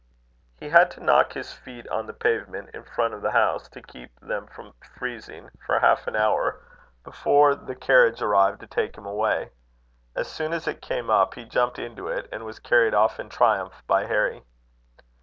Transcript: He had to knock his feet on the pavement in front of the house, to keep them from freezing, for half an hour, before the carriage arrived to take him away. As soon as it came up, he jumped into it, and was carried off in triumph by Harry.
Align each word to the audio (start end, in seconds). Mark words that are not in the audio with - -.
He 0.59 0.69
had 0.69 0.89
to 0.89 0.99
knock 1.03 1.33
his 1.33 1.53
feet 1.53 1.87
on 1.89 2.07
the 2.07 2.13
pavement 2.13 2.71
in 2.73 2.83
front 2.83 3.13
of 3.13 3.21
the 3.21 3.29
house, 3.33 3.69
to 3.69 3.83
keep 3.83 4.19
them 4.19 4.47
from 4.47 4.73
freezing, 4.97 5.51
for 5.63 5.77
half 5.77 6.07
an 6.07 6.15
hour, 6.15 6.59
before 7.03 7.53
the 7.53 7.75
carriage 7.75 8.19
arrived 8.19 8.61
to 8.61 8.65
take 8.65 8.97
him 8.97 9.05
away. 9.05 9.51
As 10.15 10.27
soon 10.27 10.53
as 10.53 10.67
it 10.67 10.81
came 10.81 11.11
up, 11.11 11.35
he 11.35 11.45
jumped 11.45 11.77
into 11.77 12.07
it, 12.07 12.27
and 12.31 12.43
was 12.45 12.57
carried 12.57 12.95
off 12.95 13.19
in 13.19 13.29
triumph 13.29 13.83
by 13.85 14.07
Harry. 14.07 14.43